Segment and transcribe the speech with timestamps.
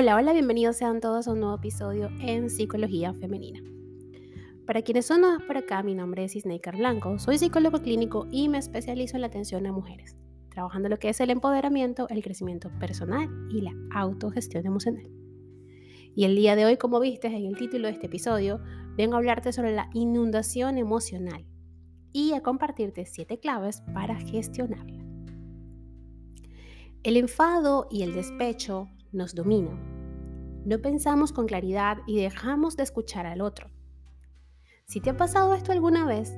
[0.00, 3.60] Hola, hola, bienvenidos sean todos a un nuevo episodio en Psicología Femenina.
[4.66, 8.48] Para quienes son nuevos por acá, mi nombre es Isneikar Blanco, soy psicólogo clínico y
[8.48, 10.16] me especializo en la atención a mujeres,
[10.48, 15.06] trabajando lo que es el empoderamiento, el crecimiento personal y la autogestión emocional.
[16.16, 18.58] Y el día de hoy, como viste en el título de este episodio,
[18.96, 21.44] vengo a hablarte sobre la inundación emocional
[22.10, 25.04] y a compartirte siete claves para gestionarla.
[27.02, 29.89] El enfado y el despecho nos dominan.
[30.64, 33.68] No pensamos con claridad y dejamos de escuchar al otro.
[34.86, 36.36] Si te ha pasado esto alguna vez,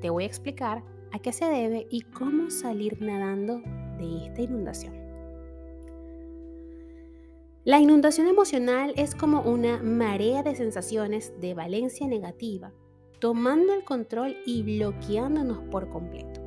[0.00, 3.62] te voy a explicar a qué se debe y cómo salir nadando
[3.98, 4.94] de esta inundación.
[7.64, 12.72] La inundación emocional es como una marea de sensaciones de valencia negativa,
[13.20, 16.42] tomando el control y bloqueándonos por completo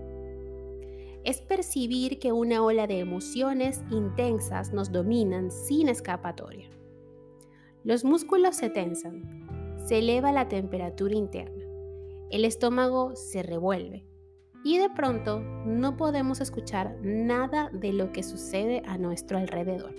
[1.25, 6.69] es percibir que una ola de emociones intensas nos dominan sin escapatoria.
[7.85, 9.45] Los músculos se tensan,
[9.85, 11.63] se eleva la temperatura interna,
[12.31, 14.07] el estómago se revuelve
[14.63, 19.93] y de pronto no podemos escuchar nada de lo que sucede a nuestro alrededor.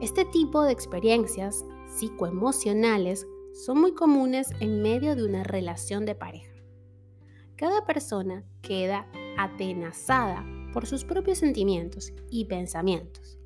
[0.00, 6.56] Este tipo de experiencias psicoemocionales son muy comunes en medio de una relación de pareja.
[7.54, 9.06] Cada persona queda
[9.38, 13.39] atenazada por sus propios sentimientos y pensamientos.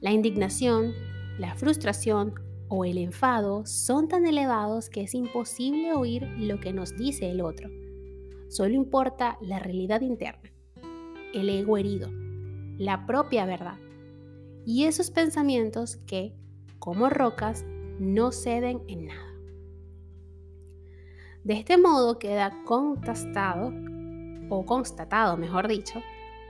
[0.00, 0.94] La indignación,
[1.38, 2.34] la frustración
[2.68, 7.40] o el enfado son tan elevados que es imposible oír lo que nos dice el
[7.40, 7.68] otro.
[8.48, 10.52] Solo importa la realidad interna,
[11.34, 12.08] el ego herido,
[12.78, 13.78] la propia verdad
[14.64, 16.34] y esos pensamientos que,
[16.78, 17.64] como rocas,
[17.98, 19.34] no ceden en nada.
[21.42, 23.72] De este modo queda contestado
[24.50, 26.00] o constatado, mejor dicho,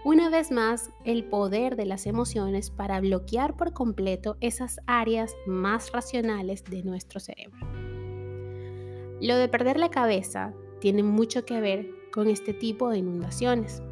[0.04, 5.92] una vez más el poder de las emociones para bloquear por completo esas áreas más
[5.92, 7.67] racionales de nuestro cerebro.
[9.20, 13.83] Lo de perder la cabeza tiene mucho que ver con este tipo de inundaciones,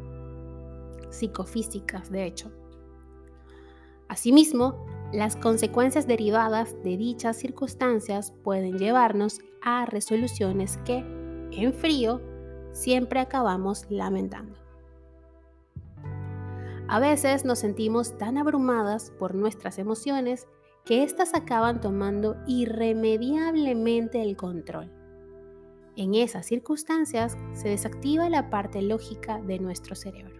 [1.09, 2.51] psicofísicas de hecho.
[4.07, 10.97] Asimismo, las consecuencias derivadas de dichas circunstancias pueden llevarnos a resoluciones que,
[11.51, 12.21] en frío,
[12.71, 14.66] siempre acabamos lamentando.
[16.87, 20.47] A veces nos sentimos tan abrumadas por nuestras emociones
[20.85, 24.91] que éstas acaban tomando irremediablemente el control.
[25.95, 30.35] En esas circunstancias se desactiva la parte lógica de nuestro cerebro.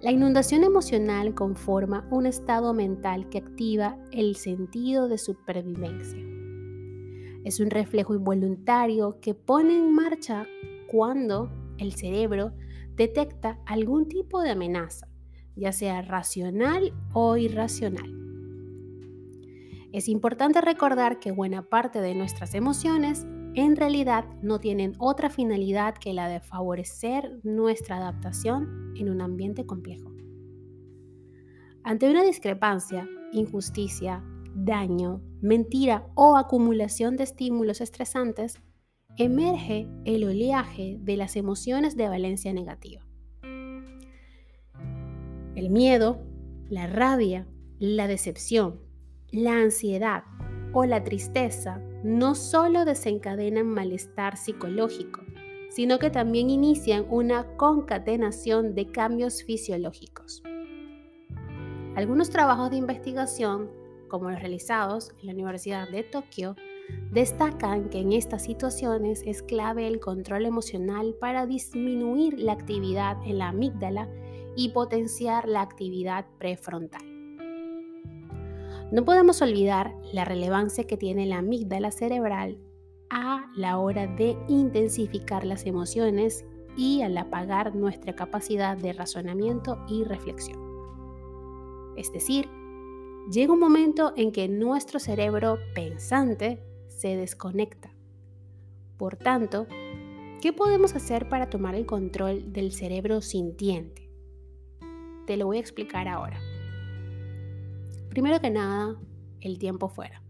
[0.00, 6.36] La inundación emocional conforma un estado mental que activa el sentido de supervivencia
[7.46, 10.48] es un reflejo involuntario que pone en marcha
[10.88, 11.48] cuando
[11.78, 12.50] el cerebro
[12.96, 15.08] detecta algún tipo de amenaza,
[15.54, 18.12] ya sea racional o irracional.
[19.92, 25.94] Es importante recordar que buena parte de nuestras emociones en realidad no tienen otra finalidad
[25.94, 30.12] que la de favorecer nuestra adaptación en un ambiente complejo.
[31.82, 34.22] Ante una discrepancia, injusticia,
[34.54, 38.58] daño, mentira o acumulación de estímulos estresantes,
[39.18, 43.02] emerge el oleaje de las emociones de valencia negativa.
[45.54, 46.20] El miedo,
[46.68, 47.46] la rabia,
[47.78, 48.80] la decepción,
[49.30, 50.24] la ansiedad
[50.72, 55.22] o la tristeza no solo desencadenan malestar psicológico,
[55.70, 60.42] sino que también inician una concatenación de cambios fisiológicos.
[61.94, 63.70] Algunos trabajos de investigación
[64.08, 66.56] como los realizados en la Universidad de Tokio,
[67.10, 73.38] destacan que en estas situaciones es clave el control emocional para disminuir la actividad en
[73.38, 74.08] la amígdala
[74.54, 77.02] y potenciar la actividad prefrontal.
[78.92, 82.58] No podemos olvidar la relevancia que tiene la amígdala cerebral
[83.10, 86.44] a la hora de intensificar las emociones
[86.76, 90.58] y al apagar nuestra capacidad de razonamiento y reflexión.
[91.96, 92.48] Es decir,
[93.30, 96.62] llega un momento en que nuestro cerebro pensante
[96.96, 97.90] se desconecta.
[98.96, 99.66] Por tanto,
[100.40, 104.10] ¿qué podemos hacer para tomar el control del cerebro sintiente?
[105.26, 106.40] Te lo voy a explicar ahora.
[108.08, 108.96] Primero que nada,
[109.40, 110.22] el tiempo fuera.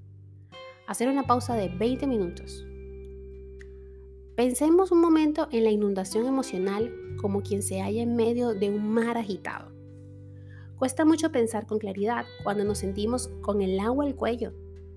[0.88, 2.66] Hacer una pausa de 20 minutos.
[4.34, 8.88] Pensemos un momento en la inundación emocional como quien se halla en medio de un
[8.92, 9.72] mar agitado.
[10.76, 14.52] Cuesta mucho pensar con claridad cuando nos sentimos con el agua al cuello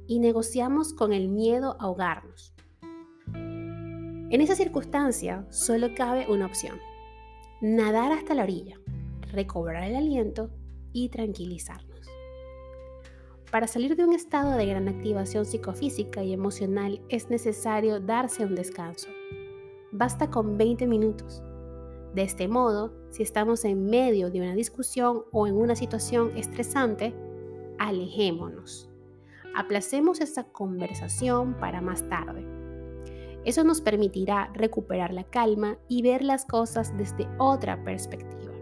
[0.10, 2.56] y negociamos con el miedo a ahogarnos.
[3.32, 6.80] En esa circunstancia solo cabe una opción.
[7.62, 8.80] Nadar hasta la orilla,
[9.32, 10.50] recobrar el aliento
[10.94, 12.10] y tranquilizarnos.
[13.52, 18.56] Para salir de un estado de gran activación psicofísica y emocional es necesario darse un
[18.56, 19.10] descanso.
[19.92, 21.44] Basta con 20 minutos.
[22.16, 27.14] De este modo, si estamos en medio de una discusión o en una situación estresante,
[27.78, 28.89] alejémonos.
[29.56, 32.46] Aplacemos esta conversación para más tarde.
[33.46, 38.54] Eso nos permitirá recuperar la calma y ver las cosas desde otra perspectiva.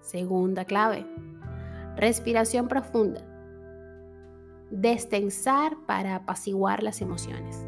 [0.00, 1.06] Segunda clave.
[1.96, 3.22] Respiración profunda.
[4.70, 7.66] Destensar para apaciguar las emociones.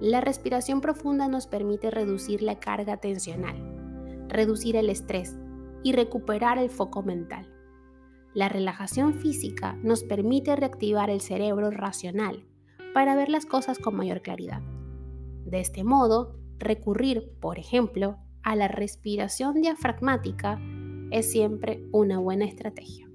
[0.00, 3.54] La respiración profunda nos permite reducir la carga tensional,
[4.26, 5.36] reducir el estrés
[5.84, 7.51] y recuperar el foco mental.
[8.34, 12.46] La relajación física nos permite reactivar el cerebro racional
[12.94, 14.62] para ver las cosas con mayor claridad.
[15.44, 20.58] De este modo, recurrir, por ejemplo, a la respiración diafragmática
[21.10, 23.06] es siempre una buena estrategia.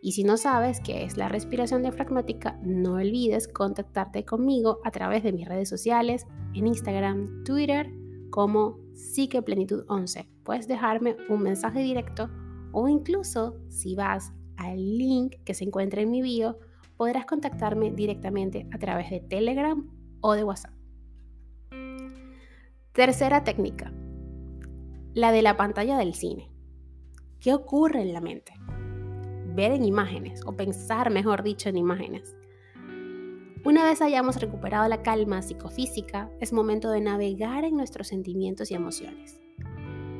[0.00, 5.22] Y si no sabes qué es la respiración diafragmática, no olvides contactarte conmigo a través
[5.22, 7.90] de mis redes sociales, en Instagram, Twitter,
[8.30, 10.28] como Psiqueplenitud 11.
[10.44, 12.30] Puedes dejarme un mensaje directo
[12.74, 16.58] o incluso si vas al link que se encuentra en mi bio,
[16.96, 19.90] podrás contactarme directamente a través de Telegram
[20.20, 20.74] o de WhatsApp.
[22.92, 23.92] Tercera técnica,
[25.14, 26.50] la de la pantalla del cine.
[27.40, 28.52] ¿Qué ocurre en la mente?
[29.54, 32.36] ver en imágenes o pensar, mejor dicho, en imágenes.
[33.64, 38.74] Una vez hayamos recuperado la calma psicofísica, es momento de navegar en nuestros sentimientos y
[38.74, 39.40] emociones.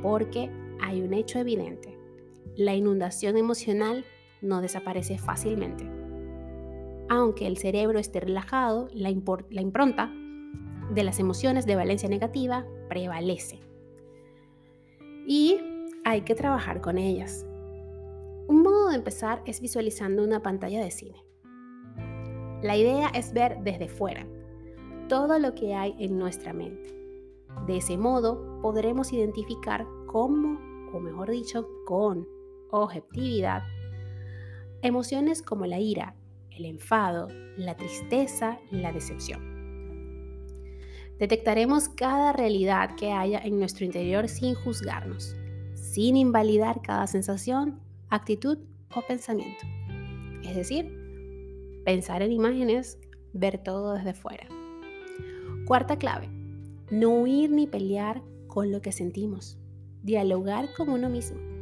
[0.02, 1.93] Porque hay un hecho evidente.
[2.56, 4.04] La inundación emocional
[4.40, 5.90] no desaparece fácilmente.
[7.08, 9.12] Aunque el cerebro esté relajado, la,
[9.50, 10.12] la impronta
[10.92, 13.60] de las emociones de valencia negativa prevalece.
[15.26, 15.58] Y
[16.04, 17.46] hay que trabajar con ellas.
[18.46, 21.24] Un modo de empezar es visualizando una pantalla de cine.
[22.62, 24.26] La idea es ver desde fuera
[25.08, 26.94] todo lo que hay en nuestra mente.
[27.66, 30.58] De ese modo podremos identificar cómo,
[30.92, 32.26] o mejor dicho, con
[32.82, 33.62] objetividad,
[34.82, 36.14] emociones como la ira,
[36.50, 39.54] el enfado, la tristeza, la decepción.
[41.18, 45.36] Detectaremos cada realidad que haya en nuestro interior sin juzgarnos,
[45.74, 47.80] sin invalidar cada sensación
[48.10, 48.58] actitud
[48.94, 49.64] o pensamiento.
[50.42, 52.98] Es decir, pensar en imágenes,
[53.32, 54.46] ver todo desde fuera.
[55.66, 56.28] Cuarta clave,
[56.90, 59.58] no huir ni pelear con lo que sentimos,
[60.02, 61.53] dialogar con uno mismo.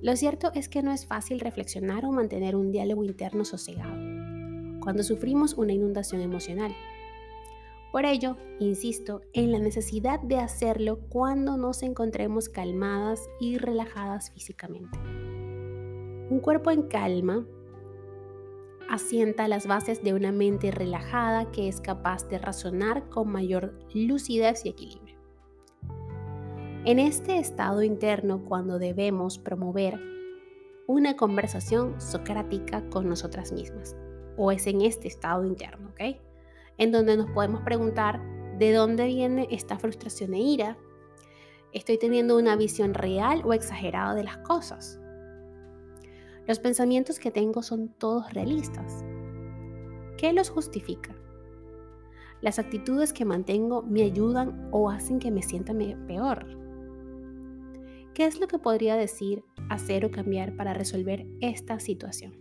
[0.00, 3.96] Lo cierto es que no es fácil reflexionar o mantener un diálogo interno sosegado
[4.80, 6.74] cuando sufrimos una inundación emocional.
[7.90, 14.98] Por ello, insisto en la necesidad de hacerlo cuando nos encontremos calmadas y relajadas físicamente.
[16.30, 17.46] Un cuerpo en calma
[18.88, 24.64] asienta las bases de una mente relajada que es capaz de razonar con mayor lucidez
[24.64, 25.07] y equilibrio.
[26.84, 30.00] En este estado interno, cuando debemos promover
[30.86, 33.96] una conversación socrática con nosotras mismas,
[34.36, 36.16] o es en este estado interno, ¿ok?
[36.78, 38.22] En donde nos podemos preguntar
[38.58, 40.78] de dónde viene esta frustración e ira.
[41.72, 45.00] ¿Estoy teniendo una visión real o exagerada de las cosas?
[46.46, 49.04] Los pensamientos que tengo son todos realistas.
[50.16, 51.14] ¿Qué los justifica?
[52.40, 55.74] Las actitudes que mantengo me ayudan o hacen que me sienta
[56.06, 56.57] peor.
[58.18, 62.36] ¿Qué es lo que podría decir, hacer o cambiar para resolver esta situación?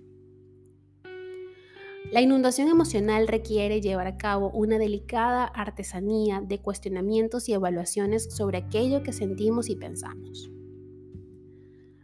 [2.11, 8.57] La inundación emocional requiere llevar a cabo una delicada artesanía de cuestionamientos y evaluaciones sobre
[8.57, 10.49] aquello que sentimos y pensamos.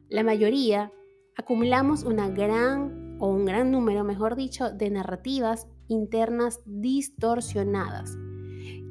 [0.08, 0.94] La mayoría
[1.36, 8.15] acumulamos una gran o un gran número, mejor dicho, de narrativas internas distorsionadas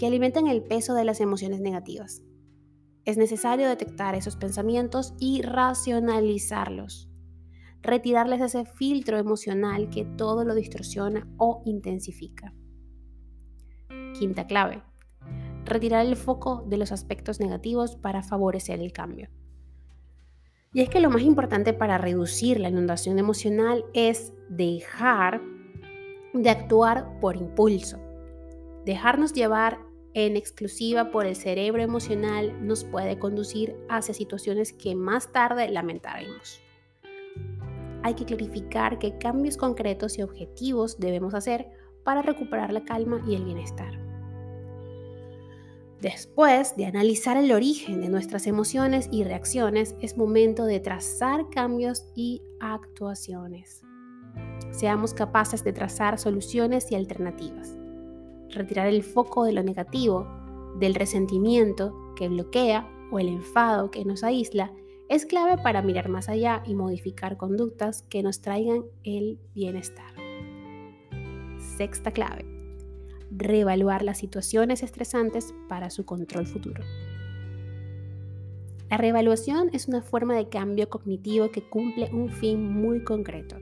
[0.00, 2.24] que alimentan el peso de las emociones negativas.
[3.04, 7.10] Es necesario detectar esos pensamientos y racionalizarlos,
[7.82, 12.54] retirarles ese filtro emocional que todo lo distorsiona o intensifica.
[14.16, 14.82] Quinta clave,
[15.64, 19.30] retirar el foco de los aspectos negativos para favorecer el cambio.
[20.72, 25.42] Y es que lo más importante para reducir la inundación emocional es dejar
[26.32, 27.98] de actuar por impulso.
[28.86, 29.80] Dejarnos llevar
[30.14, 36.60] en exclusiva por el cerebro emocional nos puede conducir hacia situaciones que más tarde lamentaremos.
[38.02, 41.68] Hay que clarificar qué cambios concretos y objetivos debemos hacer
[42.04, 43.98] para recuperar la calma y el bienestar.
[46.00, 52.06] Después de analizar el origen de nuestras emociones y reacciones, es momento de trazar cambios
[52.16, 53.82] y actuaciones.
[54.72, 57.78] Seamos capaces de trazar soluciones y alternativas.
[58.52, 60.26] Retirar el foco de lo negativo,
[60.78, 64.72] del resentimiento que bloquea o el enfado que nos aísla
[65.08, 70.12] es clave para mirar más allá y modificar conductas que nos traigan el bienestar.
[71.76, 72.52] Sexta clave
[73.36, 76.82] reevaluar las situaciones estresantes para su control futuro.
[78.90, 83.56] La reevaluación es una forma de cambio cognitivo que cumple un fin muy concreto.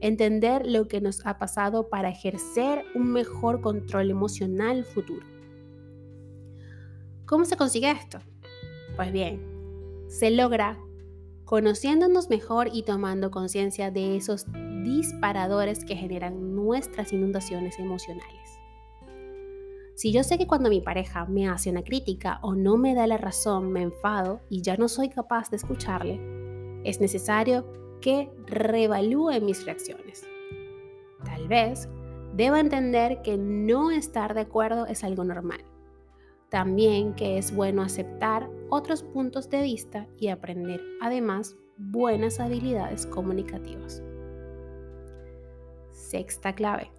[0.00, 5.26] Entender lo que nos ha pasado para ejercer un mejor control emocional futuro.
[7.26, 8.18] ¿Cómo se consigue esto?
[8.96, 9.42] Pues bien,
[10.08, 10.78] se logra
[11.44, 14.46] conociéndonos mejor y tomando conciencia de esos
[14.84, 18.58] disparadores que generan nuestras inundaciones emocionales.
[19.94, 23.06] Si yo sé que cuando mi pareja me hace una crítica o no me da
[23.06, 26.20] la razón, me enfado y ya no soy capaz de escucharle,
[26.84, 27.66] es necesario
[28.00, 30.26] que reevalúe mis reacciones.
[31.24, 31.88] Tal vez
[32.34, 35.64] deba entender que no estar de acuerdo es algo normal.
[36.48, 44.02] También que es bueno aceptar otros puntos de vista y aprender además buenas habilidades comunicativas.
[45.92, 46.90] Sexta clave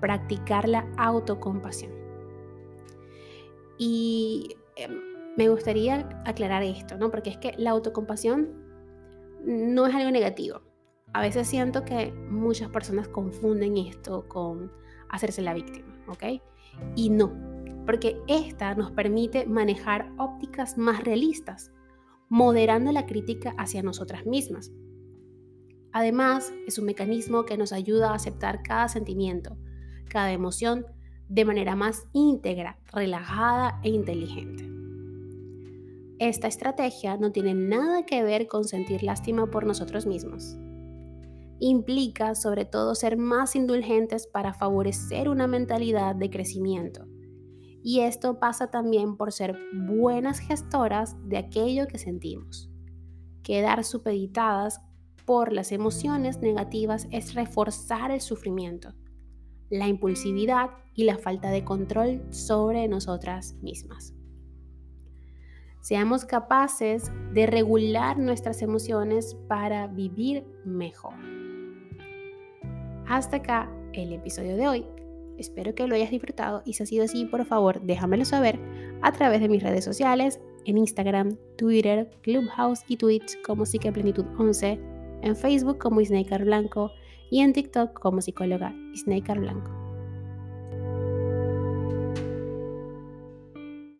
[0.00, 1.92] practicar la autocompasión.
[3.78, 5.00] Y em,
[5.36, 7.10] me gustaría aclarar esto, ¿no?
[7.10, 8.67] Porque es que la autocompasión
[9.44, 10.62] no es algo negativo.
[11.12, 14.70] A veces siento que muchas personas confunden esto con
[15.08, 16.42] hacerse la víctima, ¿ok?
[16.94, 17.32] Y no,
[17.86, 21.72] porque esta nos permite manejar ópticas más realistas,
[22.28, 24.70] moderando la crítica hacia nosotras mismas.
[25.92, 29.56] Además, es un mecanismo que nos ayuda a aceptar cada sentimiento,
[30.10, 30.86] cada emoción
[31.28, 34.77] de manera más íntegra, relajada e inteligente.
[36.18, 40.56] Esta estrategia no tiene nada que ver con sentir lástima por nosotros mismos.
[41.60, 47.06] Implica sobre todo ser más indulgentes para favorecer una mentalidad de crecimiento.
[47.82, 52.70] Y esto pasa también por ser buenas gestoras de aquello que sentimos.
[53.42, 54.80] Quedar supeditadas
[55.24, 58.94] por las emociones negativas es reforzar el sufrimiento
[59.70, 64.14] la impulsividad y la falta de control sobre nosotras mismas.
[65.88, 71.14] Seamos capaces de regular nuestras emociones para vivir mejor.
[73.06, 74.86] Hasta acá el episodio de hoy.
[75.38, 78.60] Espero que lo hayas disfrutado y si ha sido así, por favor, déjamelo saber
[79.00, 84.78] a través de mis redes sociales, en Instagram, Twitter, Clubhouse y Twitch como Plenitud 11,
[85.22, 86.90] en Facebook como Isnaker Blanco
[87.30, 89.77] y en TikTok como psicóloga Snaker Blanco.